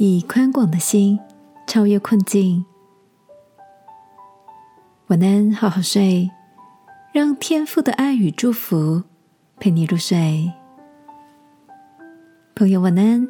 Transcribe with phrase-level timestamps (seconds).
[0.00, 1.18] 以宽广的心
[1.66, 2.64] 超越困境。
[5.08, 6.30] 晚安，好好睡，
[7.12, 9.02] 让天父的爱与祝福
[9.58, 10.52] 陪你入睡。
[12.54, 13.26] 朋友，晚安。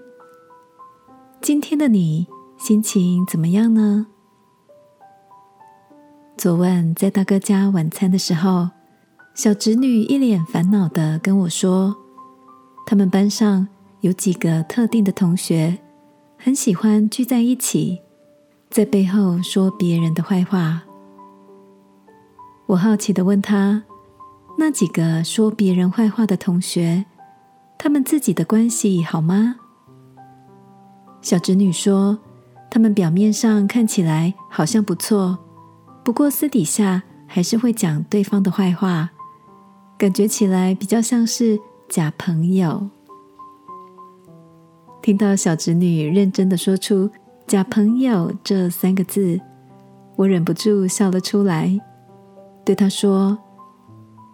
[1.41, 2.27] 今天的你
[2.59, 4.07] 心情怎么样呢？
[6.37, 8.69] 昨晚在大哥家晚餐的时候，
[9.33, 11.97] 小侄女一脸烦恼的跟我说，
[12.85, 13.67] 他们班上
[14.01, 15.79] 有几个特定的同学。
[16.41, 18.01] 很喜欢聚在一起，
[18.71, 20.85] 在背后说别人的坏话。
[22.67, 23.83] 我好奇的问他
[24.57, 27.05] ：“那几个说别人坏话的同学，
[27.77, 29.57] 他们自己的关系好吗？”
[31.21, 32.17] 小侄女说
[32.71, 35.37] ：“他们表面上看起来好像不错，
[36.05, 39.11] 不过私底下还是会讲对方的坏话，
[39.99, 41.59] 感觉起来比较像是
[41.89, 42.89] 假朋友。”
[45.09, 47.09] 听到小侄女认真的说出
[47.49, 49.41] “假朋友”这三个字，
[50.17, 51.81] 我忍不住笑了出来，
[52.63, 53.39] 对她说：“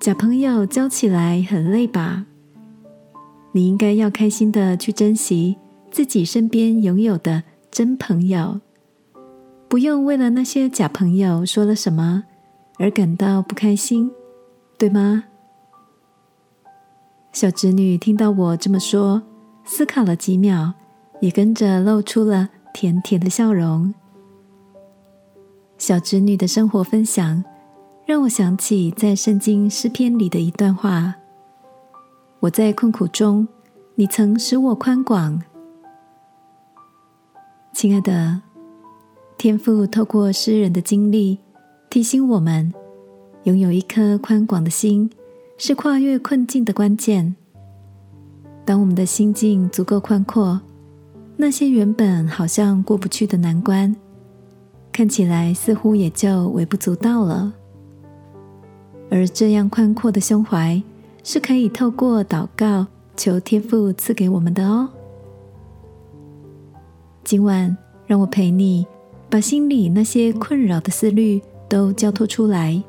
[0.03, 2.27] 假朋友交起来很累吧？
[3.53, 5.57] 你应该要开心的去珍惜
[5.93, 8.61] 自己身边拥有的真朋友，
[9.69, 12.25] 不用为了那些假朋友说了什么
[12.81, 14.11] 而感到不开心，
[14.77, 15.23] 对吗？”
[17.31, 19.23] 小侄女听到我这么说。
[19.65, 20.73] 思考了几秒，
[21.21, 23.93] 也跟着露出了甜甜的笑容。
[25.79, 27.43] 小侄女的生活分享，
[28.07, 31.15] 让我想起在圣经诗篇里的一段话
[32.41, 33.49] ：“我在困苦中，
[33.95, 35.43] 你曾使我宽广。”
[37.73, 38.41] 亲爱的
[39.37, 41.39] 天父，透过诗人的经历，
[41.91, 42.73] 提醒我们，
[43.43, 45.11] 拥有一颗宽广的心，
[45.59, 47.35] 是跨越困境的关键。
[48.65, 50.61] 当我们的心境足够宽阔，
[51.37, 53.95] 那些原本好像过不去的难关，
[54.91, 57.53] 看起来似乎也就微不足道了。
[59.11, 60.83] 而这样宽阔的胸怀，
[61.23, 64.89] 是可以透过祷告求天父赐给我们的哦。
[67.23, 68.87] 今晚，让我陪你
[69.29, 72.83] 把心里那些困扰的思虑都交托出来，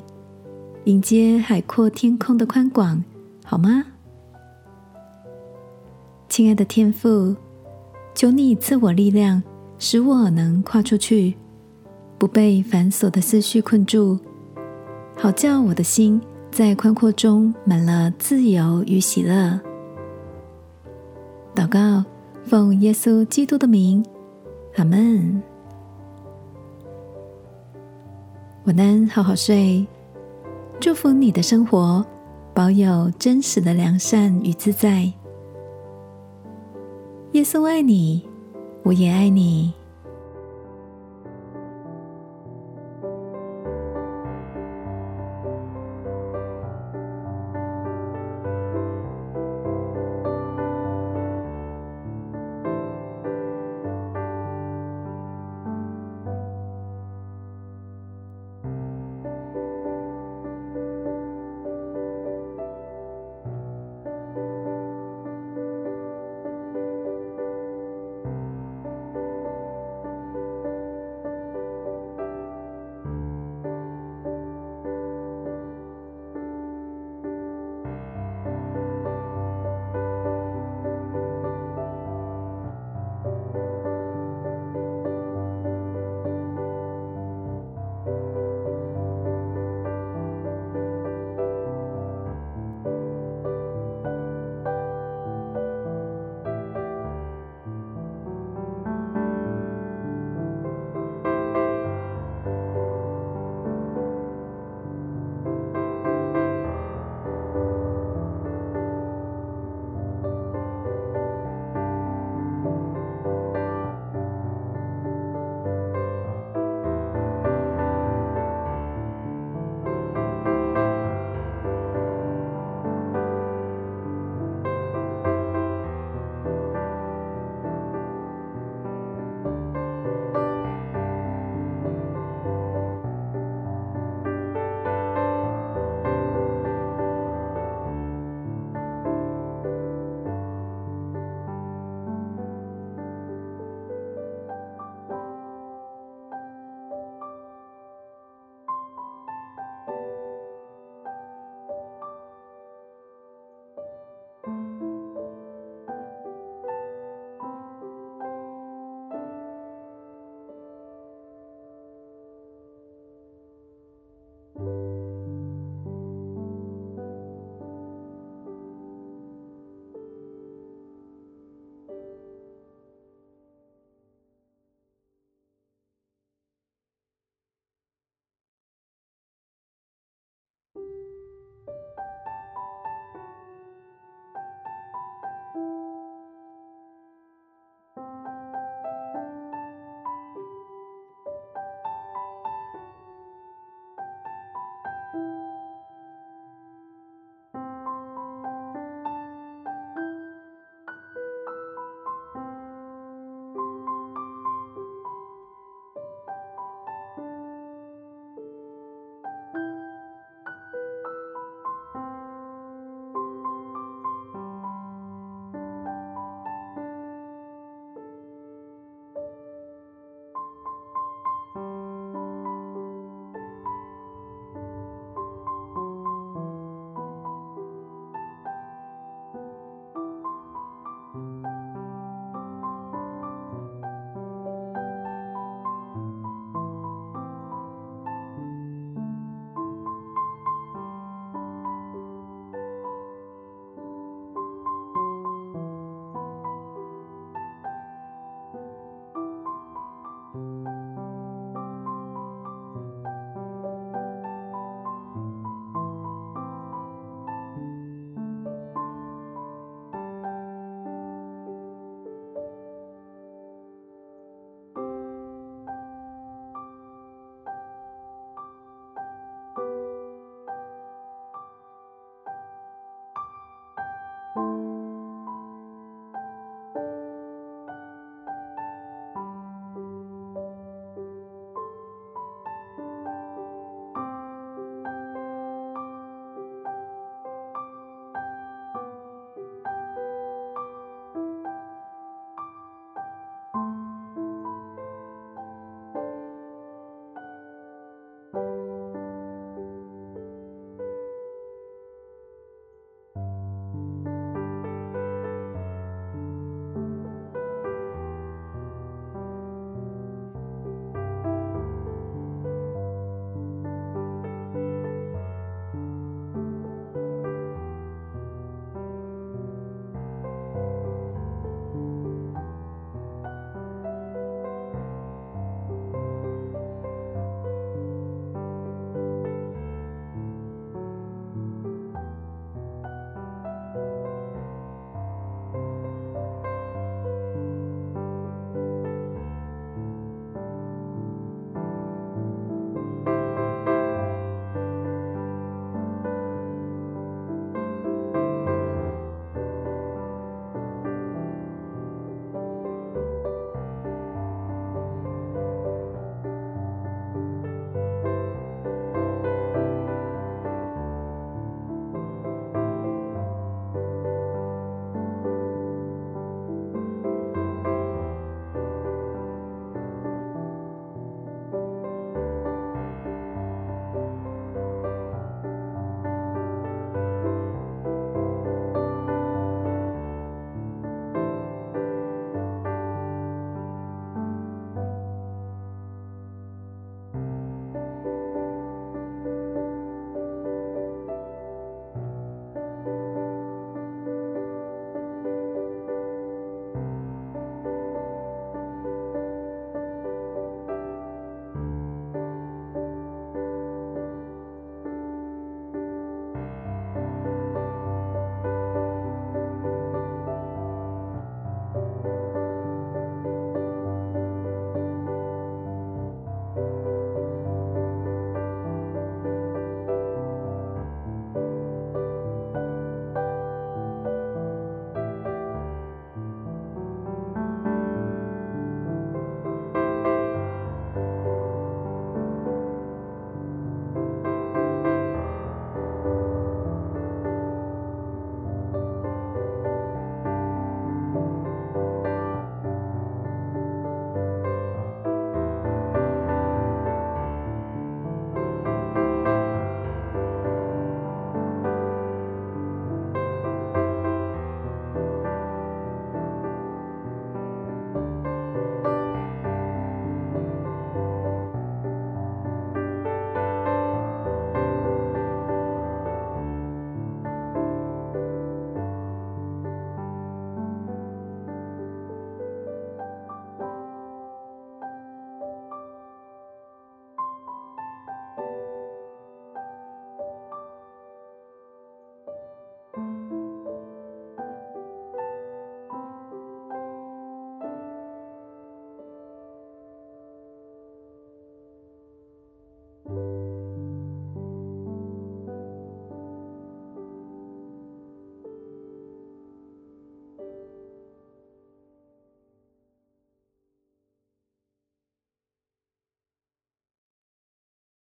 [0.85, 3.03] 迎接海阔天空的宽广，
[3.44, 3.83] 好吗？
[6.28, 7.36] 亲爱的天父，
[8.13, 9.41] 求你赐我力量，
[9.78, 11.36] 使我能跨出去，
[12.18, 14.19] 不被繁琐的思绪困住，
[15.16, 16.19] 好叫我的心
[16.52, 19.59] 在宽阔中满了自由与喜乐。
[21.56, 22.03] 祷告，
[22.44, 24.03] 奉耶稣基督的名，
[24.75, 25.42] 阿门。
[28.66, 29.86] 晚安，好好睡。
[30.81, 32.06] 祝福你的生活，
[32.53, 35.13] 保有真实的良善与自在。
[37.35, 38.22] 耶稣爱你，
[38.84, 39.73] 我也爱你。